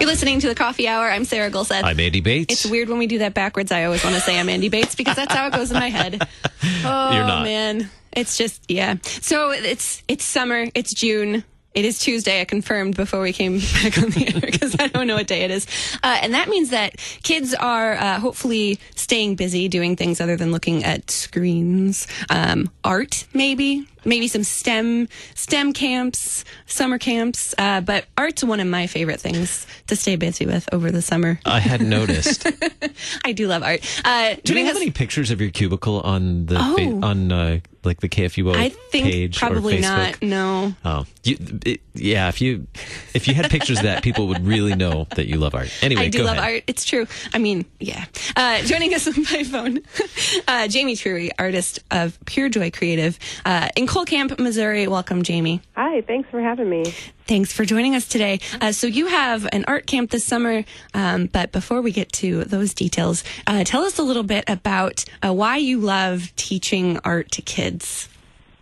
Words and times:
You're 0.00 0.10
listening 0.10 0.40
to 0.40 0.48
the 0.48 0.54
Coffee 0.54 0.86
Hour. 0.86 1.08
I'm 1.08 1.24
Sarah 1.24 1.50
Gulseth. 1.50 1.82
I'm 1.82 1.98
Andy 1.98 2.20
Bates. 2.20 2.52
It's 2.52 2.66
weird 2.70 2.88
when 2.90 2.98
we 2.98 3.06
do 3.06 3.18
that 3.18 3.32
backwards. 3.32 3.72
I 3.72 3.84
always 3.84 4.04
want 4.04 4.16
to 4.16 4.20
say 4.20 4.38
I'm 4.38 4.48
Andy 4.50 4.68
Bates 4.68 4.94
because 4.94 5.16
that's 5.16 5.32
how 5.32 5.46
it 5.46 5.52
goes 5.54 5.70
in 5.70 5.78
my 5.78 5.88
head. 5.88 6.26
Oh 6.86 7.12
You're 7.12 7.26
not. 7.26 7.44
man, 7.44 7.90
it's 8.12 8.38
just 8.38 8.70
yeah. 8.70 8.96
So 9.02 9.50
it's 9.50 10.02
it's 10.08 10.24
summer. 10.24 10.66
It's 10.74 10.94
June. 10.94 11.44
It 11.74 11.84
is 11.84 11.98
Tuesday. 11.98 12.40
I 12.40 12.44
confirmed 12.44 12.94
before 12.96 13.20
we 13.20 13.32
came 13.32 13.58
back 13.82 13.98
on 13.98 14.10
the 14.10 14.32
air 14.32 14.40
because 14.40 14.76
I 14.78 14.86
don't 14.86 15.06
know 15.08 15.16
what 15.16 15.26
day 15.26 15.42
it 15.42 15.50
is, 15.50 15.66
uh, 16.02 16.18
and 16.22 16.32
that 16.34 16.48
means 16.48 16.70
that 16.70 16.96
kids 17.24 17.52
are 17.52 17.94
uh, 17.94 18.20
hopefully 18.20 18.78
staying 18.94 19.34
busy 19.34 19.68
doing 19.68 19.96
things 19.96 20.20
other 20.20 20.36
than 20.36 20.52
looking 20.52 20.84
at 20.84 21.10
screens. 21.10 22.06
Um, 22.30 22.70
art, 22.84 23.26
maybe, 23.34 23.86
maybe 24.04 24.28
some 24.28 24.44
STEM 24.44 25.08
STEM 25.34 25.72
camps, 25.72 26.44
summer 26.66 26.98
camps. 26.98 27.54
Uh, 27.58 27.80
but 27.80 28.04
art's 28.16 28.44
one 28.44 28.60
of 28.60 28.68
my 28.68 28.86
favorite 28.86 29.20
things 29.20 29.66
to 29.88 29.96
stay 29.96 30.14
busy 30.14 30.46
with 30.46 30.68
over 30.72 30.92
the 30.92 31.02
summer. 31.02 31.40
I 31.44 31.58
had 31.58 31.80
noticed. 31.80 32.46
I 33.24 33.32
do 33.32 33.48
love 33.48 33.64
art. 33.64 33.80
Uh, 34.04 34.36
Do 34.44 34.54
you 34.56 34.64
have 34.66 34.76
any 34.76 34.90
pictures 34.92 35.32
of 35.32 35.40
your 35.40 35.50
cubicle 35.50 36.00
on 36.02 36.46
the 36.46 36.56
Oh. 36.58 36.76
fa- 37.00 37.06
on 37.06 37.32
uh, 37.32 37.58
like 37.84 38.00
the 38.00 38.08
KFUO 38.08 38.54
I 38.54 38.68
think 38.68 39.06
page 39.06 39.38
probably 39.38 39.78
or 39.78 39.80
Facebook? 39.80 40.20
not. 40.20 40.22
No. 40.22 40.74
Oh, 40.84 41.06
you, 41.22 41.36
it, 41.66 41.80
yeah. 41.94 42.28
If 42.28 42.40
you 42.40 42.66
if 43.14 43.28
you 43.28 43.34
had 43.34 43.50
pictures 43.50 43.78
of 43.78 43.84
that, 43.84 44.02
people 44.02 44.28
would 44.28 44.44
really 44.46 44.74
know 44.74 45.06
that 45.16 45.26
you 45.26 45.36
love 45.36 45.54
art. 45.54 45.70
Anyway, 45.82 46.02
I 46.02 46.08
do 46.08 46.18
go 46.18 46.24
love 46.24 46.38
ahead. 46.38 46.54
art. 46.54 46.64
It's 46.66 46.84
true. 46.84 47.06
I 47.32 47.38
mean, 47.38 47.64
yeah. 47.80 48.04
Uh, 48.36 48.62
joining 48.62 48.94
us 48.94 49.06
by 49.06 49.42
phone, 49.44 49.80
uh, 50.48 50.68
Jamie 50.68 50.96
Truwe, 50.96 51.30
artist 51.38 51.80
of 51.90 52.18
Pure 52.26 52.50
Joy 52.50 52.70
Creative 52.70 53.18
uh, 53.44 53.68
in 53.76 53.86
Cole 53.86 54.04
Camp, 54.04 54.38
Missouri. 54.38 54.86
Welcome, 54.88 55.22
Jamie. 55.22 55.60
Hi, 55.76 56.00
thanks 56.02 56.28
for 56.30 56.40
having 56.40 56.68
me. 56.68 56.92
Thanks 57.26 57.54
for 57.54 57.64
joining 57.64 57.94
us 57.94 58.06
today. 58.06 58.40
Uh, 58.60 58.72
so 58.72 58.86
you 58.86 59.06
have 59.06 59.48
an 59.50 59.64
art 59.66 59.86
camp 59.86 60.10
this 60.10 60.26
summer, 60.26 60.62
um, 60.92 61.26
but 61.26 61.52
before 61.52 61.80
we 61.80 61.90
get 61.90 62.12
to 62.12 62.44
those 62.44 62.74
details, 62.74 63.24
uh, 63.46 63.64
tell 63.64 63.82
us 63.82 63.98
a 63.98 64.02
little 64.02 64.24
bit 64.24 64.44
about 64.46 65.06
uh, 65.22 65.32
why 65.32 65.56
you 65.56 65.80
love 65.80 66.36
teaching 66.36 66.98
art 67.02 67.30
to 67.32 67.40
kids. 67.40 68.10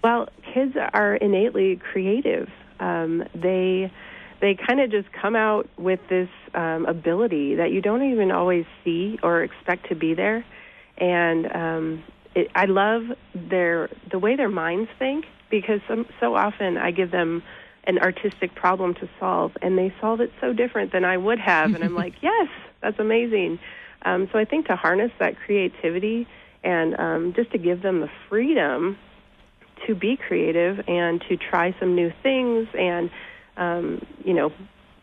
Well, 0.05 0.29
kids 0.55 0.77
are 0.77 1.17
innately 1.17 1.77
creative. 1.77 2.49
Um, 2.79 3.25
they 3.35 3.93
they 4.41 4.55
kind 4.55 4.81
of 4.81 4.93
just 4.93 5.13
come 5.13 5.35
out 5.35 5.69
with 5.77 6.01
this 6.09 6.29
um, 6.55 6.87
ability 6.87 7.57
that 7.57 7.73
you 7.73 7.81
don't 7.81 8.13
even 8.13 8.31
always 8.31 8.65
see 8.85 9.19
or 9.25 9.43
expect 9.43 9.89
to 9.89 9.97
be 9.97 10.15
there. 10.15 10.45
And 10.99 11.47
um, 11.53 12.05
it, 12.37 12.49
I 12.55 12.67
love 12.67 13.03
their 13.35 13.89
the 14.11 14.21
way 14.21 14.37
their 14.37 14.49
minds 14.49 14.91
think 15.01 15.25
because 15.51 15.81
some, 15.89 16.07
so 16.21 16.37
often 16.37 16.77
I 16.77 16.93
give 16.93 17.11
them 17.11 17.43
an 17.85 17.99
artistic 17.99 18.55
problem 18.55 18.95
to 18.95 19.09
solve, 19.19 19.53
and 19.61 19.77
they 19.77 19.93
solve 20.01 20.21
it 20.21 20.31
so 20.41 20.53
different 20.53 20.93
than 20.93 21.05
I 21.05 21.17
would 21.17 21.39
have. 21.39 21.75
and 21.75 21.83
I'm 21.83 21.95
like, 22.05 22.15
yes, 22.23 22.49
that's 22.81 22.99
amazing. 22.99 23.59
Um, 24.05 24.29
so 24.33 24.39
I 24.39 24.45
think 24.45 24.67
to 24.67 24.77
harness 24.77 25.13
that 25.19 25.37
creativity 25.37 26.27
and 26.65 26.99
um, 26.99 27.33
just 27.35 27.51
to 27.53 27.59
give 27.59 27.83
them 27.83 28.01
the 28.01 28.11
freedom 28.29 28.99
to 29.87 29.95
be 29.95 30.17
creative 30.17 30.81
and 30.89 31.21
to 31.29 31.37
try 31.37 31.75
some 31.81 31.95
new 31.95 32.13
things 32.23 32.69
and 32.79 33.11
um, 33.57 34.05
you 34.25 34.33
know 34.33 34.53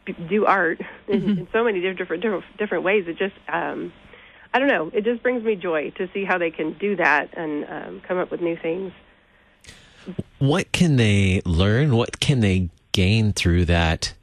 b- 0.06 0.16
do 0.30 0.46
art 0.46 0.80
in, 1.08 1.30
in 1.38 1.48
so 1.52 1.64
many 1.64 1.82
different 1.82 2.22
different 2.22 2.46
different 2.58 2.84
ways. 2.84 3.06
It 3.08 3.18
just 3.18 3.36
um, 3.48 3.92
I 4.54 4.60
don't 4.60 4.68
know. 4.68 4.90
It 4.94 5.04
just 5.04 5.22
brings 5.22 5.44
me 5.44 5.56
joy 5.56 5.92
to 5.98 6.10
see 6.14 6.26
how 6.26 6.38
they 6.38 6.52
can 6.52 6.78
do 6.78 6.96
that 6.96 7.38
and 7.38 7.66
um, 7.66 8.02
come 8.08 8.18
up 8.18 8.32
with 8.32 8.42
new 8.42 8.58
things. 8.58 8.92
What 10.40 10.72
can 10.72 10.96
they 10.96 11.42
learn? 11.46 11.96
What 11.96 12.20
can 12.22 12.40
they 12.40 12.70
gain 12.94 13.34
through 13.34 13.66
that 13.66 14.14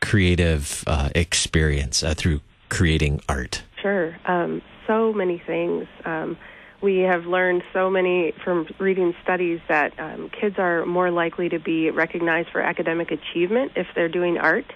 creative 0.00 0.84
uh, 0.86 1.10
experience 1.14 2.02
uh, 2.02 2.14
through 2.14 2.40
creating 2.68 3.20
art? 3.28 3.64
Sure. 3.82 4.16
Um, 4.24 4.62
so 4.86 5.12
many 5.12 5.42
things. 5.44 5.86
Um, 6.04 6.38
we 6.80 6.98
have 7.00 7.26
learned 7.26 7.64
so 7.72 7.90
many 7.90 8.32
from 8.44 8.68
reading 8.78 9.14
studies 9.24 9.60
that 9.68 9.98
um, 9.98 10.30
kids 10.30 10.56
are 10.58 10.86
more 10.86 11.10
likely 11.10 11.48
to 11.48 11.58
be 11.58 11.90
recognized 11.90 12.50
for 12.50 12.60
academic 12.60 13.10
achievement 13.10 13.72
if 13.74 13.88
they're 13.96 14.08
doing 14.08 14.38
art. 14.38 14.72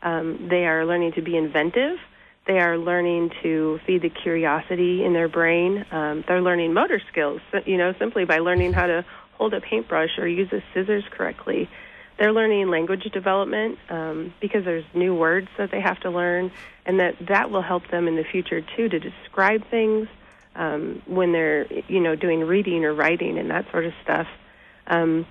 Um, 0.00 0.48
they 0.48 0.64
are 0.64 0.86
learning 0.86 1.12
to 1.12 1.22
be 1.22 1.36
inventive. 1.36 1.98
They 2.46 2.58
are 2.58 2.78
learning 2.78 3.30
to 3.42 3.78
feed 3.86 4.02
the 4.02 4.08
curiosity 4.08 5.04
in 5.04 5.12
their 5.12 5.28
brain. 5.28 5.84
Um, 5.92 6.24
they're 6.26 6.40
learning 6.42 6.72
motor 6.72 7.00
skills, 7.10 7.40
you 7.66 7.76
know, 7.76 7.92
simply 7.98 8.24
by 8.24 8.38
learning 8.38 8.72
how 8.72 8.86
to 8.86 9.04
hold 9.42 9.54
a 9.54 9.60
paintbrush 9.60 10.18
or 10.18 10.28
use 10.28 10.48
the 10.50 10.62
scissors 10.72 11.02
correctly. 11.10 11.68
They're 12.16 12.32
learning 12.32 12.68
language 12.68 13.02
development 13.12 13.76
um, 13.90 14.32
because 14.40 14.64
there's 14.64 14.84
new 14.94 15.16
words 15.16 15.48
that 15.58 15.72
they 15.72 15.80
have 15.80 15.98
to 16.00 16.10
learn, 16.10 16.52
and 16.86 17.00
that 17.00 17.16
that 17.26 17.50
will 17.50 17.62
help 17.62 17.88
them 17.88 18.06
in 18.06 18.14
the 18.14 18.22
future 18.22 18.60
too 18.60 18.88
to 18.88 19.00
describe 19.00 19.68
things 19.68 20.06
um, 20.54 21.02
when 21.06 21.32
they're 21.32 21.66
you 21.88 21.98
know 21.98 22.14
doing 22.14 22.44
reading 22.44 22.84
or 22.84 22.94
writing 22.94 23.36
and 23.36 23.50
that 23.50 23.68
sort 23.72 23.84
of 23.84 23.92
stuff. 24.04 24.28
Um, 24.86 25.26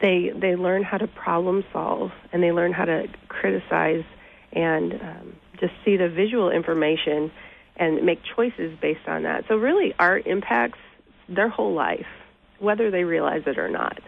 they 0.00 0.30
they 0.32 0.54
learn 0.54 0.84
how 0.84 0.98
to 0.98 1.08
problem 1.08 1.64
solve 1.72 2.12
and 2.32 2.40
they 2.40 2.52
learn 2.52 2.72
how 2.72 2.84
to 2.84 3.08
criticize 3.26 4.04
and 4.52 4.92
um, 4.94 5.36
just 5.58 5.72
see 5.84 5.96
the 5.96 6.08
visual 6.08 6.52
information 6.52 7.32
and 7.74 8.04
make 8.04 8.20
choices 8.36 8.78
based 8.80 9.08
on 9.08 9.24
that. 9.24 9.46
So 9.48 9.56
really, 9.56 9.92
art 9.98 10.28
impacts 10.28 10.78
their 11.28 11.48
whole 11.48 11.74
life, 11.74 12.06
whether 12.64 12.90
they 12.90 13.04
realize 13.04 13.42
it 13.46 13.58
or 13.58 13.68
not. 13.68 14.00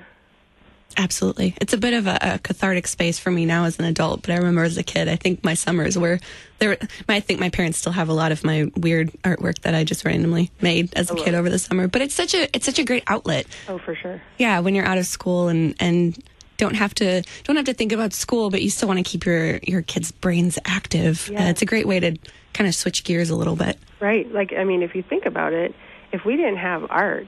Absolutely. 0.98 1.54
It's 1.60 1.74
a 1.74 1.78
bit 1.78 1.92
of 1.92 2.06
a, 2.06 2.18
a 2.22 2.38
cathartic 2.38 2.86
space 2.86 3.18
for 3.18 3.30
me 3.30 3.44
now 3.44 3.64
as 3.64 3.78
an 3.78 3.84
adult, 3.84 4.22
but 4.22 4.30
I 4.30 4.36
remember 4.36 4.62
as 4.62 4.78
a 4.78 4.82
kid, 4.82 5.08
I 5.08 5.16
think 5.16 5.44
my 5.44 5.52
summers 5.52 5.98
were 5.98 6.20
there. 6.58 6.78
I 7.08 7.20
think 7.20 7.38
my 7.38 7.50
parents 7.50 7.76
still 7.78 7.92
have 7.92 8.08
a 8.08 8.14
lot 8.14 8.32
of 8.32 8.44
my 8.44 8.70
weird 8.76 9.10
artwork 9.22 9.60
that 9.60 9.74
I 9.74 9.84
just 9.84 10.06
randomly 10.06 10.50
made 10.62 10.94
as 10.94 11.10
a 11.10 11.14
kid 11.14 11.34
over 11.34 11.50
the 11.50 11.58
summer, 11.58 11.86
but 11.86 12.00
it's 12.00 12.14
such 12.14 12.34
a, 12.34 12.48
it's 12.56 12.64
such 12.64 12.78
a 12.78 12.84
great 12.84 13.04
outlet. 13.08 13.46
Oh, 13.68 13.76
for 13.78 13.94
sure. 13.94 14.22
Yeah. 14.38 14.60
When 14.60 14.74
you're 14.74 14.86
out 14.86 14.96
of 14.96 15.06
school 15.06 15.48
and, 15.48 15.74
and 15.80 16.16
don't 16.56 16.76
have 16.76 16.94
to, 16.94 17.22
don't 17.44 17.56
have 17.56 17.66
to 17.66 17.74
think 17.74 17.92
about 17.92 18.14
school, 18.14 18.48
but 18.48 18.62
you 18.62 18.70
still 18.70 18.88
want 18.88 18.98
to 18.98 19.04
keep 19.04 19.26
your, 19.26 19.58
your 19.58 19.82
kids' 19.82 20.12
brains 20.12 20.58
active. 20.64 21.28
Yeah. 21.30 21.44
Uh, 21.44 21.50
it's 21.50 21.60
a 21.60 21.66
great 21.66 21.86
way 21.86 22.00
to 22.00 22.16
kind 22.54 22.66
of 22.66 22.74
switch 22.74 23.04
gears 23.04 23.28
a 23.28 23.36
little 23.36 23.56
bit. 23.56 23.78
Right. 24.00 24.32
Like, 24.32 24.54
I 24.54 24.64
mean, 24.64 24.82
if 24.82 24.94
you 24.94 25.02
think 25.02 25.26
about 25.26 25.52
it, 25.52 25.74
if 26.12 26.24
we 26.24 26.36
didn't 26.36 26.56
have 26.56 26.86
art, 26.88 27.26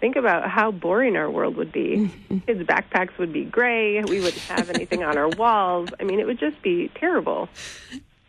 think 0.00 0.16
about 0.16 0.50
how 0.50 0.70
boring 0.70 1.16
our 1.16 1.30
world 1.30 1.56
would 1.56 1.72
be. 1.72 2.10
Kids' 2.46 2.62
backpacks 2.62 3.16
would 3.18 3.32
be 3.32 3.44
gray. 3.44 4.02
We 4.02 4.20
wouldn't 4.20 4.42
have 4.44 4.70
anything 4.74 5.04
on 5.04 5.16
our 5.16 5.28
walls. 5.28 5.90
I 6.00 6.04
mean, 6.04 6.20
it 6.20 6.26
would 6.26 6.40
just 6.40 6.60
be 6.62 6.90
terrible. 6.94 7.48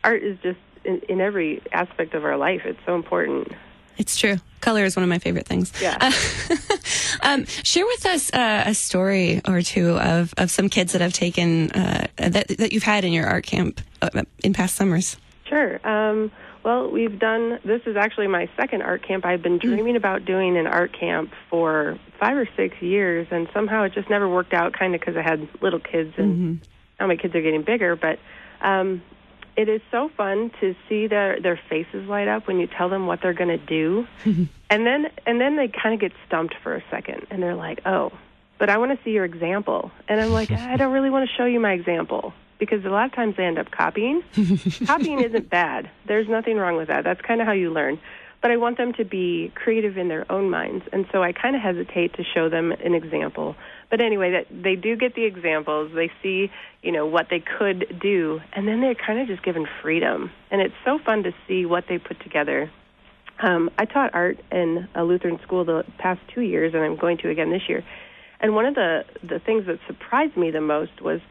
Art 0.04 0.22
is 0.22 0.38
just 0.44 0.60
in, 0.84 1.00
in 1.10 1.22
every 1.22 1.62
aspect 1.72 2.14
of 2.14 2.26
our 2.26 2.38
life. 2.38 2.62
It's 2.66 2.80
so 2.86 2.96
important. 2.96 3.52
It's 3.98 4.18
true. 4.18 4.38
Color 4.62 4.86
is 4.86 4.96
one 4.96 5.04
of 5.04 5.10
my 5.10 5.20
favorite 5.20 5.48
things. 5.48 5.72
Yeah. 5.82 5.98
um, 7.22 7.46
share 7.46 7.86
with 7.86 8.06
us 8.06 8.32
uh, 8.34 8.64
a 8.66 8.74
story 8.74 9.42
or 9.48 9.62
two 9.62 9.98
of, 9.98 10.34
of 10.38 10.52
some 10.52 10.70
kids 10.70 10.94
that 10.94 11.02
have 11.02 11.14
taken 11.14 11.72
uh, 11.72 12.08
that 12.18 12.48
that 12.48 12.72
you've 12.74 12.84
had 12.84 13.06
in 13.06 13.14
your 13.14 13.28
art 13.28 13.46
camp 13.46 13.82
uh, 14.02 14.10
in 14.44 14.54
past 14.54 14.76
summers. 14.76 15.18
Sure. 15.46 15.86
Um, 15.88 16.32
well, 16.64 16.90
we've 16.90 17.18
done, 17.18 17.60
this 17.66 17.82
is 17.86 17.96
actually 17.96 18.28
my 18.28 18.50
second 18.56 18.84
art 18.84 19.06
camp. 19.08 19.26
I've 19.26 19.42
been 19.42 19.58
dreaming 19.58 19.96
about 19.96 20.26
doing 20.26 20.58
an 20.58 20.68
art 20.68 20.94
camp 20.98 21.34
for 21.50 21.98
five 22.20 22.38
or 22.38 22.48
six 22.56 22.80
years, 22.82 23.28
and 23.32 23.48
somehow 23.54 23.84
it 23.84 23.94
just 23.94 24.10
never 24.10 24.30
worked 24.30 24.54
out, 24.54 24.74
kind 24.74 24.94
of 24.94 25.02
because 25.02 25.18
I 25.18 25.22
had 25.22 25.48
little 25.62 25.80
kids, 25.80 26.14
and 26.18 26.62
now 27.00 27.08
my 27.08 27.16
kids 27.16 27.34
are 27.36 27.42
getting 27.42 27.64
bigger. 27.64 27.96
But 27.96 28.20
um, 28.62 29.02
it 29.58 29.70
is 29.70 29.82
so 29.90 30.10
fun 30.16 30.52
to 30.62 30.76
see 30.88 31.08
their, 31.08 31.42
their 31.42 31.60
faces 31.70 32.08
light 32.08 32.28
up 32.28 32.48
when 32.48 32.60
you 32.60 32.68
tell 32.68 32.90
them 32.90 33.08
what 33.08 33.22
they're 33.22 33.34
going 33.34 33.58
to 33.58 33.66
do. 33.66 34.08
and 34.26 34.86
then 34.86 35.08
and 35.26 35.42
then 35.42 35.56
they 35.56 35.68
kind 35.68 35.96
of 35.96 36.00
get 36.00 36.12
stumped 36.28 36.56
for 36.62 36.76
a 36.76 36.84
second, 36.92 37.26
and 37.32 37.42
they're 37.42 37.56
like, 37.56 37.82
oh, 37.88 38.12
but 38.60 38.70
I 38.70 38.78
want 38.78 38.96
to 38.96 39.04
see 39.04 39.12
your 39.12 39.26
example. 39.26 39.92
And 40.08 40.22
I'm 40.22 40.32
like, 40.32 40.52
I 40.52 40.78
don't 40.78 40.94
really 40.94 41.10
want 41.10 41.28
to 41.28 41.36
show 41.36 41.46
you 41.46 41.60
my 41.60 41.74
example 41.74 42.34
because 42.62 42.86
a 42.86 42.90
lot 42.90 43.08
of 43.08 43.14
times 43.14 43.36
they 43.38 43.44
end 43.44 43.58
up 43.58 43.72
copying. 43.72 44.22
copying 44.86 45.20
isn't 45.20 45.50
bad. 45.50 45.90
There's 46.06 46.30
nothing 46.30 46.58
wrong 46.58 46.78
with 46.78 46.90
that. 46.90 47.04
That's 47.04 47.20
kind 47.20 47.42
of 47.42 47.48
how 47.48 47.54
you 47.54 47.74
learn. 47.74 48.00
But 48.40 48.52
I 48.52 48.58
want 48.58 48.78
them 48.78 48.94
to 48.94 49.04
be 49.04 49.52
creative 49.56 49.98
in 49.98 50.10
their 50.10 50.32
own 50.32 50.52
minds, 50.52 50.86
and 50.94 51.08
so 51.12 51.24
I 51.24 51.32
kind 51.32 51.56
of 51.56 51.62
hesitate 51.64 52.14
to 52.14 52.24
show 52.24 52.50
them 52.50 52.72
an 52.72 52.94
example. 52.94 53.56
But 53.90 54.00
anyway, 54.00 54.32
that 54.32 54.46
they 54.64 54.76
do 54.76 54.96
get 54.96 55.16
the 55.16 55.26
examples. 55.26 55.92
They 55.94 56.12
see, 56.22 56.52
you 56.84 56.92
know, 56.92 57.08
what 57.08 57.28
they 57.32 57.40
could 57.40 58.00
do, 58.00 58.42
and 58.54 58.68
then 58.68 58.80
they're 58.80 58.96
kind 58.96 59.20
of 59.20 59.28
just 59.28 59.44
given 59.44 59.68
freedom. 59.82 60.32
And 60.52 60.62
it's 60.62 60.76
so 60.86 61.00
fun 61.00 61.24
to 61.24 61.34
see 61.48 61.66
what 61.66 61.86
they 61.90 61.98
put 61.98 62.20
together. 62.22 62.72
Um, 63.40 63.72
I 63.80 63.86
taught 63.86 64.14
art 64.14 64.40
in 64.52 64.88
a 64.94 65.04
Lutheran 65.04 65.40
school 65.42 65.66
the 65.66 65.84
past 65.98 66.22
two 66.34 66.42
years, 66.42 66.76
and 66.76 66.84
I'm 66.84 66.96
going 66.96 67.18
to 67.20 67.30
again 67.30 67.50
this 67.50 67.68
year. 67.68 67.84
And 68.40 68.54
one 68.54 68.66
of 68.66 68.76
the 68.76 69.04
the 69.24 69.40
things 69.40 69.66
that 69.66 69.80
surprised 69.88 70.38
me 70.38 70.52
the 70.52 70.62
most 70.62 71.02
was 71.02 71.22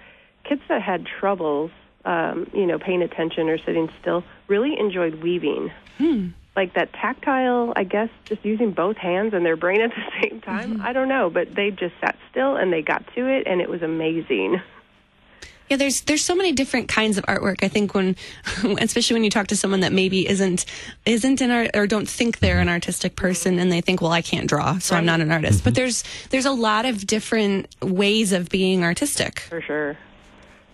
kids 0.45 0.63
that 0.69 0.83
had 0.83 1.07
troubles, 1.07 1.71
um, 2.05 2.51
you 2.55 2.67
know, 2.67 2.79
paying 2.79 3.03
attention 3.03 3.49
or 3.49 3.59
sitting 3.59 3.89
still, 4.01 4.25
really 4.49 4.79
enjoyed 4.79 5.23
weaving. 5.23 5.71
like 6.57 6.75
that 6.75 6.93
tactile, 6.93 7.73
I 7.77 7.85
guess, 7.85 8.09
just 8.25 8.45
using 8.45 8.73
both 8.73 8.97
hands 8.97 9.35
and 9.35 9.47
their 9.47 9.57
brain 9.57 9.81
at 9.87 9.91
the 9.91 10.21
same 10.21 10.41
time. 10.41 10.75
Mm-hmm. 10.75 10.83
I 10.83 10.93
don't 10.93 11.09
know, 11.09 11.31
but 11.31 11.55
they 11.55 11.71
just 11.71 11.95
sat 12.01 12.17
still 12.31 12.57
and 12.57 12.73
they 12.73 12.83
got 12.83 13.07
to 13.15 13.27
it, 13.27 13.47
and 13.47 13.61
it 13.61 13.69
was 13.69 13.83
amazing. 13.83 14.61
Yeah, 15.69 15.77
there's 15.77 16.01
there's 16.01 16.25
so 16.25 16.35
many 16.35 16.51
different 16.51 16.89
kinds 16.89 17.17
of 17.17 17.25
artwork. 17.27 17.63
I 17.63 17.69
think 17.69 17.95
when, 17.95 18.17
especially 18.81 19.15
when 19.15 19.23
you 19.23 19.31
talk 19.31 19.47
to 19.49 19.57
someone 19.57 19.81
that 19.81 19.93
maybe 19.93 20.29
isn't 20.29 20.67
isn't 21.07 21.41
an 21.41 21.53
art 21.53 21.71
or 21.75 21.87
don't 21.87 22.09
think 22.09 22.41
they're 22.41 22.59
an 22.59 22.69
artistic 22.69 23.15
person, 23.15 23.61
and 23.61 23.71
they 23.71 23.81
think, 23.81 24.03
well, 24.03 24.11
I 24.11 24.21
can't 24.21 24.49
draw, 24.49 24.79
so 24.79 24.97
I'm 24.97 25.07
not 25.07 25.21
an 25.21 25.31
artist. 25.31 25.63
But 25.63 25.77
there's 25.77 26.03
there's 26.31 26.47
a 26.47 26.51
lot 26.51 26.87
of 26.87 27.07
different 27.07 27.69
ways 27.81 28.33
of 28.33 28.49
being 28.49 28.83
artistic. 28.83 29.41
For 29.41 29.63
sure. 29.63 29.97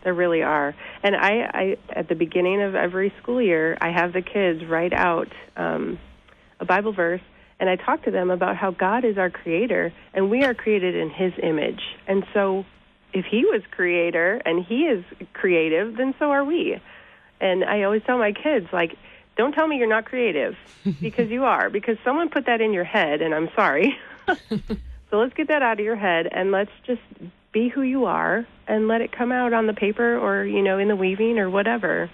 There 0.06 0.14
really 0.14 0.40
are. 0.40 0.72
And 1.02 1.16
I, 1.16 1.50
I 1.52 1.76
at 1.90 2.08
the 2.08 2.14
beginning 2.14 2.62
of 2.62 2.76
every 2.76 3.12
school 3.20 3.42
year, 3.42 3.76
I 3.80 3.90
have 3.90 4.12
the 4.12 4.22
kids 4.22 4.64
write 4.64 4.92
out 4.92 5.26
um, 5.56 5.98
a 6.60 6.64
Bible 6.64 6.92
verse, 6.92 7.20
and 7.58 7.68
I 7.68 7.74
talk 7.74 8.04
to 8.04 8.12
them 8.12 8.30
about 8.30 8.54
how 8.54 8.70
God 8.70 9.04
is 9.04 9.18
our 9.18 9.30
creator, 9.30 9.92
and 10.14 10.30
we 10.30 10.44
are 10.44 10.54
created 10.54 10.94
in 10.94 11.10
His 11.10 11.32
image. 11.42 11.80
And 12.06 12.24
so, 12.32 12.64
if 13.12 13.24
He 13.24 13.44
was 13.46 13.62
creator 13.72 14.40
and 14.46 14.64
He 14.64 14.82
is 14.82 15.04
creative, 15.32 15.96
then 15.96 16.14
so 16.20 16.26
are 16.26 16.44
we. 16.44 16.80
And 17.40 17.64
I 17.64 17.82
always 17.82 18.02
tell 18.06 18.16
my 18.16 18.30
kids, 18.30 18.68
like, 18.72 18.94
don't 19.36 19.54
tell 19.54 19.66
me 19.66 19.76
you're 19.76 19.88
not 19.88 20.04
creative, 20.04 20.54
because 21.00 21.30
you 21.30 21.46
are, 21.46 21.68
because 21.68 21.96
someone 22.04 22.28
put 22.28 22.46
that 22.46 22.60
in 22.60 22.72
your 22.72 22.84
head, 22.84 23.22
and 23.22 23.34
I'm 23.34 23.48
sorry. 23.56 23.98
So 25.10 25.18
let's 25.18 25.34
get 25.34 25.48
that 25.48 25.62
out 25.62 25.78
of 25.78 25.84
your 25.84 25.96
head 25.96 26.26
and 26.30 26.50
let's 26.50 26.70
just 26.84 27.00
be 27.56 27.68
who 27.70 27.80
you 27.80 28.04
are 28.04 28.46
and 28.68 28.86
let 28.86 29.00
it 29.00 29.10
come 29.12 29.32
out 29.32 29.54
on 29.54 29.66
the 29.66 29.72
paper 29.72 30.18
or, 30.18 30.44
you 30.44 30.60
know, 30.60 30.78
in 30.78 30.88
the 30.88 30.96
weaving 30.96 31.38
or 31.38 31.48
whatever. 31.48 32.10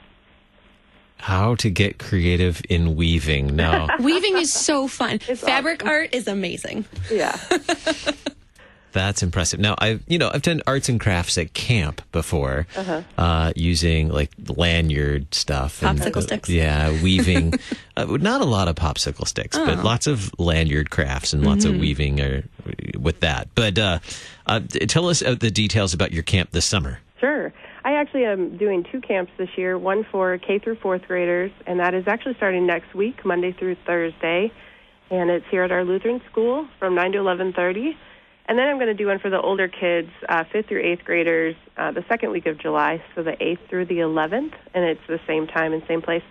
How 1.17 1.56
to 1.56 1.69
get 1.69 1.99
creative 1.99 2.62
in 2.69 2.94
weaving. 2.94 3.56
Now, 3.56 3.89
Weaving 3.99 4.37
is 4.37 4.53
so 4.53 4.87
fun. 4.87 5.19
It's 5.27 5.41
Fabric 5.41 5.83
awesome. 5.83 5.89
art 5.89 6.15
is 6.15 6.29
amazing. 6.29 6.85
Yeah. 7.11 7.37
that's 8.93 9.23
impressive. 9.23 9.59
Now, 9.61 9.75
I've 9.79 10.03
you 10.06 10.19
know 10.19 10.31
I've 10.33 10.43
done 10.43 10.62
arts 10.67 10.89
and 10.89 11.00
crafts 11.00 11.37
at 11.39 11.53
camp 11.55 12.03
before, 12.12 12.67
Uh-huh. 12.77 13.03
uh, 13.19 13.53
using 13.56 14.09
like 14.09 14.31
lanyard 14.56 15.35
stuff, 15.35 15.81
Popsicle 15.81 16.17
uh, 16.19 16.21
sticks. 16.23 16.49
Yeah, 16.49 16.91
weaving. 17.03 17.55
uh, 17.97 18.05
not 18.21 18.41
a 18.41 18.44
lot 18.44 18.69
of 18.69 18.77
popsicle 18.77 19.27
sticks, 19.27 19.56
Oh. 19.56 19.65
but 19.67 19.83
lots 19.85 20.06
of 20.06 20.33
lanyard 20.39 20.91
crafts 20.91 21.33
and 21.33 21.44
lots 21.44 21.65
Mm-hmm. 21.65 21.75
of 21.75 21.81
weaving 21.81 22.21
uh, 22.21 22.43
with 22.99 23.21
that. 23.21 23.49
But 23.55 23.79
uh, 23.79 23.99
uh, 24.47 24.61
tell 24.89 25.09
us 25.09 25.23
uh, 25.23 25.35
the 25.35 25.50
details 25.50 25.94
about 25.94 26.12
your 26.12 26.23
camp 26.23 26.50
this 26.53 26.65
summer. 26.67 26.99
Sure. 27.21 27.53
I 27.85 27.94
actually 27.94 28.25
am 28.25 28.56
doing 28.59 28.85
two 28.91 29.00
camps 29.00 29.33
this 29.39 29.49
year, 29.56 29.77
one 29.77 30.05
for 30.11 30.39
K 30.39 30.59
through 30.61 30.77
4th 30.77 31.06
graders, 31.06 31.50
and 31.67 31.81
that 31.81 31.94
is 31.94 32.05
actually 32.06 32.35
starting 32.35 32.65
next 32.67 32.94
week, 32.94 33.25
Monday 33.25 33.53
through 33.53 33.77
Thursday. 33.87 34.53
And 35.11 35.31
it's 35.31 35.44
here 35.50 35.62
at 35.65 35.71
our 35.73 35.85
Lutheran 35.85 36.21
school 36.31 36.67
from 36.79 36.94
9 36.94 37.12
to 37.12 37.19
11:30. 37.19 37.97
And 38.47 38.59
then 38.59 38.69
I'm 38.69 38.77
going 38.77 38.89
to 38.89 38.94
do 38.94 39.06
one 39.06 39.19
for 39.21 39.31
the 39.31 39.41
older 39.41 39.69
kids, 39.69 40.11
uh, 40.29 40.44
5th 40.44 40.69
through 40.69 40.83
8th 40.83 41.05
graders, 41.05 41.55
uh, 41.77 41.93
the 41.93 42.05
second 42.09 42.33
week 42.33 42.47
of 42.47 42.59
July, 42.59 43.03
so 43.15 43.23
the 43.23 43.33
8th 43.33 43.69
through 43.69 43.87
the 43.87 43.99
11th, 43.99 44.53
and 44.75 44.85
it's 44.85 45.00
the 45.09 45.21
same 45.27 45.47
time 45.47 45.73
and 45.73 45.83
same 45.87 46.03
place. 46.03 46.25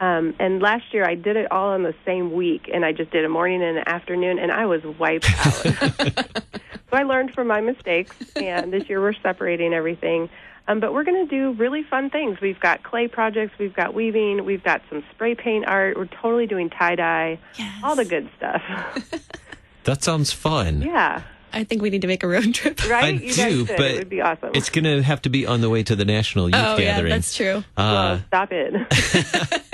Um, 0.00 0.34
and 0.40 0.60
last 0.60 0.92
year 0.92 1.04
I 1.08 1.14
did 1.14 1.36
it 1.36 1.50
all 1.52 1.68
on 1.68 1.84
the 1.84 1.94
same 2.04 2.32
week, 2.32 2.68
and 2.72 2.84
I 2.84 2.90
just 2.92 3.12
did 3.12 3.24
a 3.24 3.28
morning 3.28 3.62
and 3.62 3.78
an 3.78 3.84
afternoon, 3.86 4.40
and 4.40 4.50
I 4.50 4.66
was 4.66 4.82
wiped 4.98 5.30
out. 5.30 5.52
so 6.50 6.92
I 6.92 7.04
learned 7.04 7.32
from 7.32 7.46
my 7.46 7.60
mistakes, 7.60 8.16
and 8.34 8.72
this 8.72 8.88
year 8.88 9.00
we're 9.00 9.12
separating 9.22 9.72
everything. 9.72 10.28
Um, 10.66 10.80
but 10.80 10.92
we're 10.92 11.04
going 11.04 11.26
to 11.28 11.30
do 11.30 11.52
really 11.60 11.82
fun 11.84 12.10
things. 12.10 12.40
We've 12.40 12.58
got 12.58 12.82
clay 12.82 13.06
projects, 13.06 13.56
we've 13.58 13.74
got 13.74 13.94
weaving, 13.94 14.44
we've 14.44 14.62
got 14.64 14.82
some 14.90 15.04
spray 15.12 15.34
paint 15.36 15.66
art. 15.66 15.96
We're 15.96 16.06
totally 16.06 16.46
doing 16.46 16.70
tie 16.70 16.94
dye, 16.96 17.38
Yes. 17.58 17.80
all 17.84 17.94
the 17.94 18.04
good 18.04 18.28
stuff. 18.36 18.62
That 19.84 20.04
sounds 20.04 20.32
fun. 20.32 20.82
yeah, 20.82 21.22
I 21.52 21.64
think 21.64 21.82
we 21.82 21.90
need 21.90 22.02
to 22.02 22.06
make 22.08 22.22
a 22.22 22.28
road 22.28 22.54
trip. 22.54 22.88
right. 22.88 23.04
I 23.04 23.08
you 23.10 23.26
guys 23.34 23.36
do, 23.36 23.66
should. 23.66 23.76
but 23.76 23.90
it 23.90 23.98
would 23.98 24.08
be 24.08 24.20
awesome. 24.20 24.50
It's 24.54 24.70
going 24.70 24.84
to 24.84 25.02
have 25.02 25.22
to 25.22 25.28
be 25.30 25.46
on 25.46 25.60
the 25.60 25.68
way 25.70 25.82
to 25.82 25.94
the 25.96 26.04
national 26.04 26.46
youth 26.48 26.54
Oh 26.56 26.76
yeah, 26.78 26.94
gathering. 26.94 27.10
that's 27.10 27.34
true. 27.36 27.58
Uh, 27.76 28.18
well, 28.20 28.22
stop 28.28 28.48
it. 28.52 28.72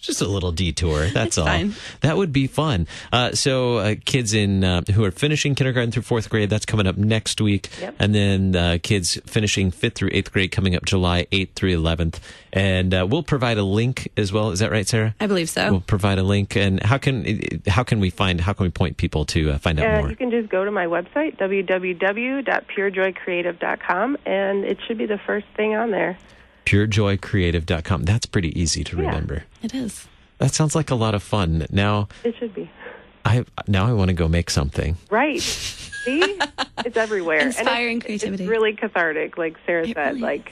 just 0.00 0.20
a 0.22 0.26
little 0.26 0.52
detour. 0.52 1.06
That's 1.12 1.36
all. 1.38 1.46
fine. 1.46 1.74
That 2.00 2.16
would 2.16 2.32
be 2.32 2.46
fun. 2.46 2.86
Uh, 3.12 3.32
so, 3.32 3.78
uh, 3.78 3.94
kids 4.04 4.32
in 4.34 4.64
uh, 4.64 4.82
who 4.94 5.04
are 5.04 5.10
finishing 5.10 5.54
kindergarten 5.54 5.90
through 5.92 6.02
fourth 6.02 6.28
grade, 6.30 6.50
that's 6.50 6.66
coming 6.66 6.86
up 6.86 6.96
next 6.96 7.40
week, 7.40 7.68
Yep. 7.80 7.94
and 7.98 8.14
then 8.14 8.56
uh, 8.56 8.78
kids 8.82 9.18
finishing 9.26 9.70
fifth 9.70 9.94
through 9.94 10.10
eighth 10.12 10.32
grade 10.32 10.50
coming 10.52 10.74
up 10.74 10.84
July 10.84 11.26
eighth 11.32 11.54
through 11.54 11.70
eleventh. 11.70 12.20
And 12.52 12.92
uh, 12.92 13.06
we'll 13.08 13.22
provide 13.22 13.58
a 13.58 13.62
link 13.62 14.08
as 14.16 14.32
well. 14.32 14.50
Is 14.50 14.58
that 14.58 14.72
right, 14.72 14.88
Sarah? 14.88 15.14
I 15.20 15.28
believe 15.28 15.48
so. 15.48 15.70
We'll 15.70 15.80
provide 15.82 16.18
a 16.18 16.24
link. 16.24 16.56
And 16.56 16.82
how 16.82 16.98
can 16.98 17.60
how 17.68 17.84
can 17.84 18.00
we 18.00 18.10
find 18.10 18.40
how 18.40 18.52
can 18.54 18.64
we 18.64 18.70
point 18.70 18.96
people 18.96 19.24
to 19.26 19.52
uh, 19.52 19.58
find 19.58 19.78
out 19.78 19.86
Uh, 19.86 19.98
more? 20.00 20.10
you 20.10 20.16
can 20.16 20.32
just 20.32 20.48
go 20.48 20.64
to 20.64 20.70
my 20.72 20.86
website, 20.86 21.36
www.purejoycreative.com, 21.38 24.16
and 24.26 24.64
it 24.64 24.78
should 24.86 24.98
be 24.98 25.06
the 25.06 25.18
first 25.18 25.46
thing 25.56 25.74
on 25.76 25.90
there. 25.90 26.18
PureJoyCreative.com. 26.70 28.04
That's 28.04 28.26
pretty 28.26 28.58
easy 28.60 28.84
to 28.84 28.96
Yeah. 28.96 29.02
remember. 29.08 29.44
it 29.62 29.74
is. 29.74 30.06
That 30.38 30.54
sounds 30.54 30.74
like 30.74 30.90
a 30.90 30.94
lot 30.94 31.14
of 31.14 31.22
fun. 31.22 31.66
Now 31.70 32.08
It 32.24 32.34
should 32.38 32.54
be. 32.54 32.70
I 33.24 33.44
now 33.68 33.86
I 33.86 33.92
want 33.92 34.08
to 34.08 34.14
go 34.14 34.28
make 34.28 34.48
something. 34.50 34.96
Right. 35.10 35.40
See? 35.40 36.38
It's 36.82 36.96
everywhere. 36.96 37.40
And 37.40 37.48
Inspiring 37.48 37.98
it's, 37.98 38.06
creativity. 38.06 38.44
It's 38.44 38.50
really 38.50 38.72
cathartic, 38.72 39.36
like 39.36 39.56
Sarah 39.66 39.86
It 39.86 39.94
said. 39.94 40.06
really 40.14 40.20
like, 40.22 40.50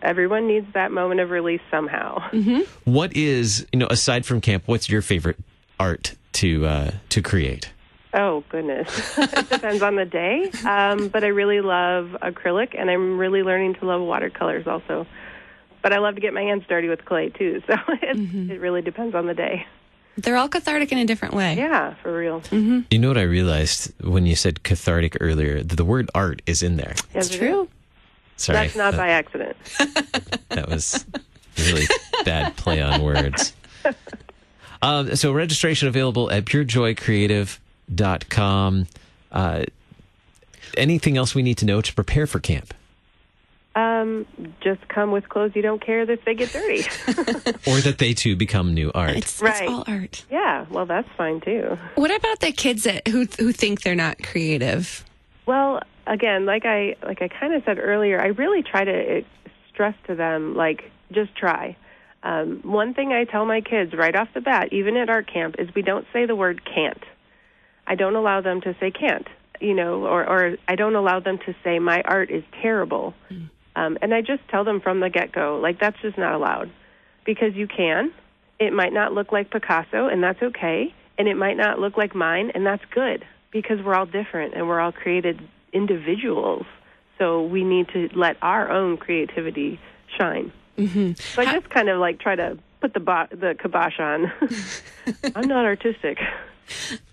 everyone 0.00 0.46
needs 0.46 0.66
that 0.72 0.90
moment 0.90 1.20
of 1.20 1.28
release 1.30 1.60
somehow. 1.70 2.18
Mm-hmm. 2.30 2.60
What 2.90 3.14
is 3.14 3.66
you 3.74 3.78
know 3.78 3.88
aside 3.90 4.24
from 4.24 4.40
camp? 4.40 4.62
What's 4.66 4.88
your 4.88 5.02
favorite 5.02 5.36
art 5.78 6.14
to 6.34 6.64
uh, 6.64 6.90
to 7.10 7.20
create? 7.20 7.70
Oh, 8.14 8.42
goodness. 8.48 8.88
it 9.18 9.50
depends 9.50 9.82
on 9.82 9.96
the 9.96 10.06
day. 10.06 10.50
Um, 10.64 11.08
but 11.08 11.22
I 11.24 11.26
really 11.28 11.60
love 11.60 12.16
acrylic, 12.22 12.74
and 12.78 12.90
I'm 12.90 13.18
really 13.18 13.42
learning 13.42 13.74
to 13.74 13.84
love 13.84 14.00
watercolors 14.00 14.66
also. 14.66 15.06
But 15.86 15.92
I 15.92 15.98
love 15.98 16.16
to 16.16 16.20
get 16.20 16.34
my 16.34 16.42
hands 16.42 16.64
dirty 16.68 16.88
with 16.88 17.04
clay, 17.04 17.28
too. 17.28 17.62
So 17.68 17.74
it, 18.02 18.16
Mm-hmm. 18.16 18.50
it 18.50 18.60
really 18.60 18.82
depends 18.82 19.14
on 19.14 19.26
the 19.26 19.34
day. 19.34 19.64
They're 20.16 20.36
all 20.36 20.48
cathartic 20.48 20.90
in 20.90 20.98
a 20.98 21.04
different 21.04 21.32
way. 21.34 21.54
Yeah, 21.56 21.94
for 22.02 22.12
real. 22.16 22.42
You 22.50 22.98
know 22.98 23.06
what 23.06 23.18
I 23.18 23.22
realized 23.22 23.92
when 24.02 24.26
you 24.26 24.34
said 24.34 24.64
cathartic 24.64 25.16
earlier? 25.20 25.62
The 25.62 25.84
word 25.84 26.10
art 26.12 26.42
is 26.44 26.64
in 26.64 26.76
there. 26.76 26.94
Yes, 27.14 27.28
It's 27.28 27.36
true. 27.36 27.62
is. 27.62 27.68
Sorry, 28.38 28.58
That's 28.58 28.74
not 28.74 28.90
that, 28.92 28.98
by 28.98 29.08
accident. 29.10 29.56
that 30.48 30.68
was 30.68 31.06
really 31.58 31.84
bad 32.24 32.56
play 32.56 32.82
on 32.82 33.00
words. 33.02 33.52
Um, 34.82 35.14
so 35.22 35.32
registration 35.32 35.86
available 35.86 36.32
at 36.32 36.46
purejoycreative.com. 36.46 38.86
Uh, 39.30 39.64
anything 40.76 41.16
else 41.16 41.32
we 41.34 41.42
need 41.42 41.58
to 41.58 41.64
know 41.64 41.80
to 41.80 41.94
prepare 41.94 42.26
for 42.26 42.40
camp? 42.40 42.74
Um, 43.76 44.24
just 44.62 44.88
come 44.88 45.12
with 45.12 45.28
clothes 45.28 45.52
you 45.54 45.60
don't 45.60 45.84
care 45.84 46.00
if 46.10 46.24
they 46.24 46.34
get 46.34 46.50
dirty. 46.50 46.82
Or 47.68 47.78
that 47.80 47.96
they 47.98 48.14
too 48.14 48.34
become 48.34 48.72
new 48.72 48.90
art? 48.94 49.16
It's, 49.16 49.40
Right. 49.42 49.62
it's 49.64 49.70
all 49.70 49.84
art. 49.86 50.24
yeah, 50.30 50.64
well, 50.70 50.86
that's 50.86 51.08
fine 51.16 51.40
too. 51.42 51.76
What 51.94 52.10
about 52.10 52.40
the 52.40 52.52
kids 52.52 52.84
that 52.84 53.06
who 53.06 53.26
who 53.38 53.52
think 53.52 53.82
they're 53.82 53.94
not 53.94 54.22
creative? 54.22 55.04
Well, 55.44 55.80
again, 56.06 56.46
like 56.46 56.64
I 56.64 56.96
like 57.04 57.20
I 57.20 57.28
kind 57.28 57.52
of 57.52 57.62
said 57.64 57.78
earlier, 57.78 58.18
I 58.20 58.28
really 58.28 58.62
try 58.62 58.82
to 58.84 58.92
eh, 59.18 59.20
stress 59.70 59.94
to 60.06 60.14
them 60.14 60.54
like 60.56 60.90
just 61.12 61.36
try. 61.36 61.76
Um, 62.22 62.60
one 62.64 62.94
thing 62.94 63.12
I 63.12 63.24
tell 63.24 63.44
my 63.44 63.60
kids 63.60 63.92
right 63.92 64.16
off 64.16 64.28
the 64.34 64.40
bat, 64.40 64.72
even 64.72 64.96
at 64.96 65.10
art 65.10 65.30
camp, 65.32 65.56
is 65.58 65.68
we 65.74 65.82
don't 65.82 66.06
say 66.14 66.24
the 66.24 66.34
word 66.34 66.62
can't. 66.64 67.02
I 67.86 67.94
don't 67.94 68.16
allow 68.16 68.40
them 68.40 68.60
to 68.62 68.74
say 68.80 68.90
can't, 68.90 69.28
you 69.60 69.74
know, 69.74 70.06
or 70.06 70.24
or 70.26 70.56
I 70.66 70.76
don't 70.76 70.96
allow 70.96 71.20
them 71.20 71.38
to 71.46 71.54
say 71.62 71.78
my 71.78 72.00
art 72.02 72.30
is 72.30 72.42
terrible. 72.62 73.12
Um, 73.76 73.98
and 74.02 74.12
I 74.14 74.22
just 74.22 74.42
tell 74.48 74.64
them 74.64 74.80
from 74.80 75.00
the 75.00 75.10
get 75.10 75.30
go, 75.32 75.60
like 75.62 75.78
that's 75.78 76.00
just 76.00 76.18
not 76.18 76.34
allowed, 76.34 76.70
because 77.24 77.54
you 77.54 77.68
can. 77.68 78.12
It 78.58 78.72
might 78.72 78.92
not 78.92 79.12
look 79.12 79.32
like 79.32 79.50
Picasso, 79.50 80.08
and 80.08 80.22
that's 80.22 80.42
okay. 80.42 80.92
And 81.18 81.28
it 81.28 81.36
might 81.36 81.56
not 81.56 81.78
look 81.78 81.96
like 81.96 82.14
mine, 82.14 82.50
and 82.54 82.66
that's 82.66 82.84
good 82.90 83.24
because 83.52 83.82
we're 83.84 83.94
all 83.94 84.06
different 84.06 84.54
and 84.54 84.66
we're 84.66 84.80
all 84.80 84.92
created 84.92 85.40
individuals. 85.72 86.66
So 87.18 87.44
we 87.44 87.64
need 87.64 87.88
to 87.88 88.08
let 88.14 88.36
our 88.42 88.70
own 88.70 88.96
creativity 88.96 89.78
shine. 90.18 90.52
Mm-hmm. 90.76 91.12
So 91.14 91.42
I 91.42 91.52
just 91.52 91.70
kind 91.70 91.88
of 91.88 91.98
like 91.98 92.18
try 92.18 92.36
to 92.36 92.58
put 92.80 92.94
the 92.94 93.00
bo- 93.00 93.28
the 93.30 93.56
kibosh 93.60 93.98
on. 93.98 94.32
I'm 95.34 95.48
not 95.48 95.64
artistic. 95.64 96.18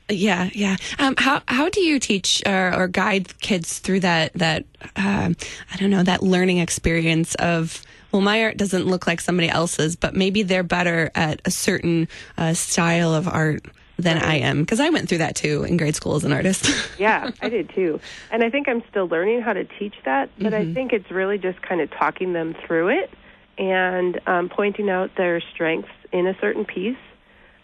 Yeah, 0.10 0.50
yeah. 0.54 0.76
Um, 1.00 1.16
how 1.18 1.42
how 1.48 1.70
do 1.70 1.82
you 1.82 2.00
teach 2.00 2.44
or, 2.46 2.74
or 2.74 2.88
guide 2.88 3.40
kids 3.40 3.80
through 3.80 4.02
that 4.02 4.34
that 4.34 4.66
um, 4.96 5.36
I 5.72 5.78
don't 5.78 5.90
know 5.90 6.04
that 6.04 6.22
learning 6.22 6.58
experience 6.58 7.36
of 7.36 7.82
well, 8.12 8.22
my 8.22 8.44
art 8.44 8.58
doesn't 8.58 8.86
look 8.86 9.08
like 9.08 9.20
somebody 9.20 9.50
else's, 9.50 9.96
but 9.96 10.16
maybe 10.16 10.44
they're 10.44 10.62
better 10.62 11.10
at 11.16 11.42
a 11.46 11.52
certain 11.52 12.08
uh, 12.38 12.54
style 12.54 13.14
of 13.14 13.28
art 13.28 13.66
than 13.98 14.18
I 14.18 14.36
am 14.40 14.62
because 14.62 14.80
I 14.80 14.90
went 14.90 15.10
through 15.10 15.20
that 15.20 15.36
too 15.36 15.64
in 15.64 15.78
grade 15.78 15.96
school 15.96 16.16
as 16.16 16.24
an 16.24 16.32
artist. 16.32 16.70
Yeah, 17.00 17.32
I 17.42 17.50
did 17.50 17.70
too. 17.70 18.00
And 18.32 18.44
I 18.44 18.50
think 18.50 18.70
I'm 18.70 18.84
still 18.90 19.08
learning 19.08 19.42
how 19.42 19.54
to 19.54 19.66
teach 19.66 19.96
that, 20.06 20.30
but 20.38 20.54
I 20.54 20.72
think 20.74 20.94
it's 20.94 21.10
really 21.12 21.38
just 21.38 21.62
kind 21.62 21.82
of 21.82 21.92
talking 21.92 22.34
them 22.34 22.56
through 22.66 22.90
it 22.90 23.10
and 23.58 24.22
um, 24.26 24.50
pointing 24.50 24.90
out 24.90 25.12
their 25.18 25.42
strengths 25.54 25.90
in 26.12 26.28
a 26.28 26.38
certain 26.40 26.66
piece. 26.66 26.98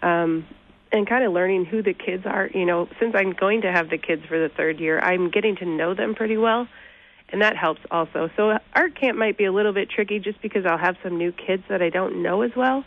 Um, 0.01 0.45
and 0.91 1.07
kind 1.07 1.23
of 1.23 1.33
learning 1.33 1.65
who 1.65 1.81
the 1.81 1.93
kids 1.93 2.25
are. 2.25 2.49
You 2.53 2.65
know, 2.65 2.87
since 2.99 3.13
I'm 3.15 3.31
going 3.31 3.61
to 3.61 3.71
have 3.71 3.89
the 3.89 3.97
kids 3.97 4.25
for 4.27 4.39
the 4.39 4.49
third 4.49 4.79
year, 4.79 4.99
I'm 4.99 5.29
getting 5.29 5.55
to 5.57 5.65
know 5.65 5.93
them 5.93 6.15
pretty 6.15 6.37
well, 6.37 6.67
and 7.29 7.41
that 7.41 7.55
helps 7.55 7.81
also. 7.91 8.29
So 8.35 8.57
art 8.73 8.95
camp 8.95 9.17
might 9.17 9.37
be 9.37 9.45
a 9.45 9.51
little 9.51 9.73
bit 9.73 9.89
tricky 9.89 10.19
just 10.19 10.41
because 10.41 10.65
I'll 10.65 10.77
have 10.77 10.97
some 11.03 11.17
new 11.17 11.31
kids 11.31 11.63
that 11.69 11.81
I 11.81 11.89
don't 11.89 12.23
know 12.23 12.41
as 12.41 12.51
well. 12.55 12.83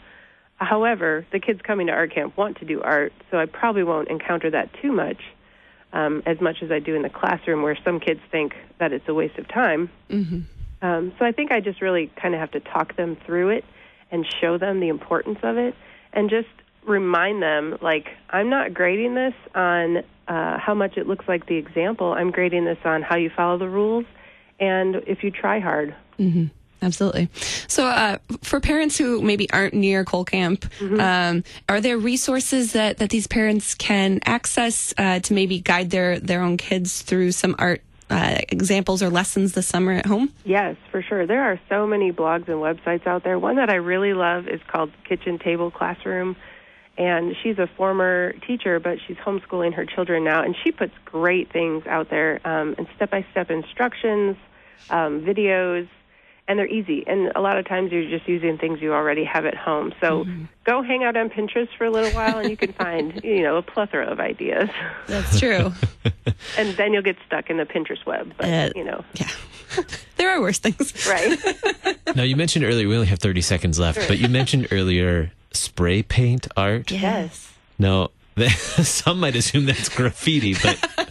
However, 0.56 1.26
the 1.32 1.40
kids 1.40 1.60
coming 1.62 1.88
to 1.88 1.92
art 1.92 2.14
camp 2.14 2.36
want 2.36 2.58
to 2.58 2.64
do 2.64 2.80
art, 2.82 3.12
so 3.30 3.38
I 3.38 3.46
probably 3.46 3.82
won't 3.82 4.08
encounter 4.08 4.50
that 4.50 4.70
too 4.80 4.92
much, 4.92 5.20
um, 5.92 6.22
as 6.24 6.40
much 6.40 6.62
as 6.62 6.70
I 6.70 6.78
do 6.78 6.94
in 6.94 7.02
the 7.02 7.10
classroom, 7.10 7.62
where 7.62 7.76
some 7.84 7.98
kids 7.98 8.20
think 8.30 8.54
that 8.78 8.92
it's 8.92 9.08
a 9.08 9.14
waste 9.14 9.38
of 9.38 9.48
time. 9.48 9.90
Mm-hmm. 10.08 10.40
Um, 10.86 11.12
so 11.18 11.24
I 11.24 11.32
think 11.32 11.52
I 11.52 11.60
just 11.60 11.80
really 11.80 12.12
kind 12.20 12.34
of 12.34 12.40
have 12.40 12.52
to 12.52 12.60
talk 12.60 12.96
them 12.96 13.16
through 13.26 13.50
it 13.50 13.64
and 14.10 14.26
show 14.40 14.58
them 14.58 14.80
the 14.80 14.88
importance 14.88 15.38
of 15.42 15.56
it, 15.56 15.74
and 16.12 16.30
just 16.30 16.48
remind 16.84 17.42
them 17.42 17.78
like 17.80 18.08
I'm 18.30 18.50
not 18.50 18.74
grading 18.74 19.14
this 19.14 19.34
on 19.54 19.98
uh, 20.28 20.58
how 20.58 20.74
much 20.74 20.96
it 20.96 21.06
looks 21.06 21.26
like 21.28 21.46
the 21.46 21.56
example. 21.56 22.12
I'm 22.12 22.30
grading 22.30 22.64
this 22.64 22.78
on 22.84 23.02
how 23.02 23.16
you 23.16 23.30
follow 23.30 23.58
the 23.58 23.68
rules 23.68 24.04
and 24.60 24.96
if 25.06 25.22
you 25.22 25.30
try 25.30 25.60
hard. 25.60 25.94
Mm-hmm. 26.18 26.46
Absolutely. 26.82 27.28
So, 27.68 27.86
uh, 27.86 28.18
for 28.42 28.58
parents 28.58 28.98
who 28.98 29.22
maybe 29.22 29.48
aren't 29.52 29.72
near 29.72 30.04
Cole 30.04 30.24
Camp, 30.24 30.62
mm-hmm. 30.80 30.98
um, 30.98 31.44
are 31.68 31.80
there 31.80 31.96
resources 31.96 32.72
that, 32.72 32.98
that 32.98 33.10
these 33.10 33.28
parents 33.28 33.76
can 33.76 34.18
access 34.24 34.92
uh, 34.98 35.20
to 35.20 35.32
maybe 35.32 35.60
guide 35.60 35.90
their, 35.90 36.18
their 36.18 36.42
own 36.42 36.56
kids 36.56 37.02
through 37.02 37.30
some 37.32 37.54
art 37.58 37.82
uh, 38.10 38.38
examples 38.48 39.00
or 39.00 39.10
lessons 39.10 39.52
this 39.52 39.68
summer 39.68 39.92
at 39.92 40.06
home? 40.06 40.32
Yes, 40.44 40.76
for 40.90 41.02
sure. 41.02 41.24
There 41.24 41.42
are 41.42 41.60
so 41.68 41.86
many 41.86 42.12
blogs 42.12 42.48
and 42.48 42.58
websites 42.58 43.06
out 43.06 43.22
there. 43.22 43.38
One 43.38 43.56
that 43.56 43.70
I 43.70 43.76
really 43.76 44.12
love 44.12 44.48
is 44.48 44.60
called 44.66 44.90
Kitchen 45.08 45.38
Table 45.38 45.70
Classroom 45.70 46.36
and 46.98 47.34
she's 47.42 47.58
a 47.58 47.66
former 47.76 48.32
teacher, 48.46 48.78
but 48.78 48.98
she's 49.06 49.16
homeschooling 49.16 49.74
her 49.74 49.86
children 49.86 50.24
now, 50.24 50.42
and 50.42 50.54
she 50.62 50.72
puts 50.72 50.92
great 51.04 51.52
things 51.52 51.86
out 51.86 52.10
there 52.10 52.40
um, 52.46 52.74
and 52.76 52.86
step-by-step 52.96 53.50
instructions, 53.50 54.36
um, 54.90 55.22
videos, 55.22 55.88
and 56.48 56.58
they're 56.58 56.68
easy. 56.68 57.04
And 57.06 57.32
a 57.34 57.40
lot 57.40 57.56
of 57.56 57.66
times 57.66 57.92
you're 57.92 58.08
just 58.08 58.28
using 58.28 58.58
things 58.58 58.82
you 58.82 58.92
already 58.92 59.24
have 59.24 59.46
at 59.46 59.56
home. 59.56 59.94
So 60.00 60.24
mm-hmm. 60.24 60.44
go 60.64 60.82
hang 60.82 61.02
out 61.02 61.16
on 61.16 61.30
Pinterest 61.30 61.68
for 61.78 61.84
a 61.84 61.90
little 61.90 62.10
while, 62.10 62.38
and 62.38 62.50
you 62.50 62.56
can 62.56 62.72
find 62.72 63.20
you 63.24 63.42
know 63.42 63.56
a 63.56 63.62
plethora 63.62 64.06
of 64.06 64.20
ideas. 64.20 64.68
That's 65.06 65.38
true. 65.38 65.72
and 66.58 66.76
then 66.76 66.92
you'll 66.92 67.02
get 67.02 67.16
stuck 67.26 67.48
in 67.48 67.56
the 67.56 67.64
Pinterest 67.64 68.04
web. 68.04 68.34
But 68.36 68.48
uh, 68.48 68.70
you 68.74 68.84
know, 68.84 69.04
yeah. 69.14 69.28
there 70.16 70.30
are 70.30 70.40
worse 70.40 70.58
things. 70.58 71.06
Right. 71.06 71.38
now, 72.14 72.24
you 72.24 72.36
mentioned 72.36 72.64
earlier, 72.64 72.86
we 72.86 72.94
only 72.96 73.06
have 73.06 73.20
30 73.20 73.40
seconds 73.40 73.78
left, 73.78 73.98
sure. 73.98 74.08
but 74.08 74.18
you 74.18 74.28
mentioned 74.28 74.68
earlier 74.70 75.32
spray 75.54 76.02
paint 76.02 76.46
art. 76.56 76.90
Yes. 76.90 77.52
Now, 77.78 78.10
some 78.48 79.20
might 79.20 79.36
assume 79.36 79.66
that's 79.66 79.88
graffiti, 79.88 80.54
but 80.54 80.80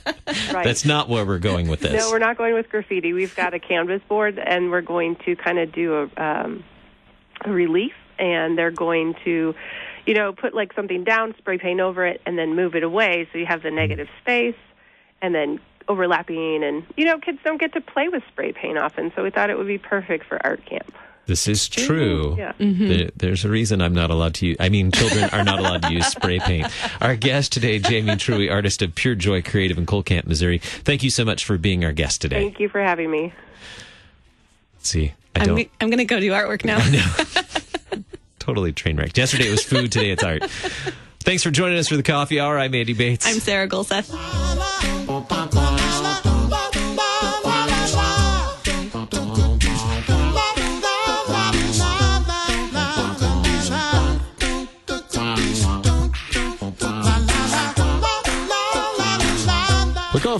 right. 0.53 0.63
that's 0.63 0.85
not 0.85 1.07
where 1.07 1.25
we're 1.25 1.39
going 1.39 1.67
with 1.67 1.81
this. 1.81 1.93
No, 1.93 2.11
we're 2.11 2.19
not 2.19 2.37
going 2.37 2.53
with 2.53 2.69
graffiti. 2.69 3.13
We've 3.13 3.35
got 3.35 3.53
a 3.53 3.59
canvas 3.59 4.01
board, 4.07 4.39
and 4.39 4.71
we're 4.71 4.81
going 4.81 5.17
to 5.25 5.35
kind 5.35 5.59
of 5.59 5.71
do 5.71 6.09
a, 6.17 6.23
um, 6.23 6.63
a 7.45 7.51
relief, 7.51 7.93
and 8.17 8.57
they're 8.57 8.71
going 8.71 9.15
to, 9.23 9.53
you 10.05 10.13
know, 10.13 10.33
put 10.33 10.55
like 10.55 10.73
something 10.73 11.03
down, 11.03 11.35
spray 11.37 11.59
paint 11.59 11.79
over 11.79 12.05
it, 12.05 12.21
and 12.25 12.37
then 12.37 12.55
move 12.55 12.75
it 12.75 12.83
away, 12.83 13.27
so 13.31 13.37
you 13.37 13.45
have 13.45 13.61
the 13.61 13.71
negative 13.71 14.07
space, 14.21 14.55
and 15.21 15.35
then 15.35 15.59
overlapping. 15.87 16.63
And 16.63 16.85
you 16.97 17.05
know, 17.05 17.19
kids 17.19 17.37
don't 17.43 17.59
get 17.59 17.73
to 17.73 17.81
play 17.81 18.09
with 18.09 18.23
spray 18.31 18.51
paint 18.51 18.79
often, 18.79 19.11
so 19.15 19.23
we 19.23 19.29
thought 19.29 19.51
it 19.51 19.57
would 19.57 19.67
be 19.67 19.77
perfect 19.77 20.25
for 20.25 20.43
art 20.43 20.65
camp. 20.65 20.91
This 21.31 21.47
is 21.47 21.69
true. 21.69 22.35
Yeah. 22.37 22.51
Mm-hmm. 22.59 22.87
There, 22.89 23.09
there's 23.15 23.45
a 23.45 23.49
reason 23.49 23.81
I'm 23.81 23.93
not 23.93 24.09
allowed 24.09 24.33
to 24.35 24.47
use, 24.47 24.57
I 24.59 24.67
mean, 24.67 24.91
children 24.91 25.29
are 25.29 25.45
not 25.45 25.59
allowed 25.59 25.83
to 25.83 25.93
use 25.93 26.05
spray 26.07 26.39
paint. 26.39 26.67
Our 26.99 27.15
guest 27.15 27.53
today, 27.53 27.79
Jamie 27.79 28.17
Truwe, 28.17 28.51
artist 28.51 28.81
of 28.81 28.93
Pure 28.95 29.15
Joy 29.15 29.41
Creative 29.41 29.77
in 29.77 29.85
Cole 29.85 30.03
Camp, 30.03 30.27
Missouri. 30.27 30.57
Thank 30.57 31.03
you 31.03 31.09
so 31.09 31.23
much 31.23 31.45
for 31.45 31.57
being 31.57 31.85
our 31.85 31.93
guest 31.93 32.19
today. 32.19 32.41
Thank 32.41 32.59
you 32.59 32.67
for 32.67 32.81
having 32.81 33.09
me. 33.09 33.33
Let's 34.75 34.89
see. 34.89 35.13
I 35.33 35.43
am 35.43 35.47
don't. 35.47 35.69
I'm 35.79 35.87
going 35.87 35.99
to 35.99 36.03
go 36.03 36.19
do 36.19 36.31
artwork 36.31 36.65
now. 36.65 36.79
totally 38.39 38.73
train 38.73 38.97
wrecked. 38.97 39.17
Yesterday 39.17 39.47
it 39.47 39.51
was 39.51 39.63
food, 39.63 39.89
today 39.89 40.11
it's 40.11 40.23
art. 40.23 40.43
Thanks 41.21 41.43
for 41.43 41.51
joining 41.51 41.77
us 41.77 41.87
for 41.87 41.95
the 41.95 42.03
coffee 42.03 42.41
hour. 42.41 42.59
I'm 42.59 42.75
Andy 42.75 42.93
Bates. 42.93 43.25
I'm 43.25 43.39
Sarah 43.39 43.69
Gulseth. 43.69 44.49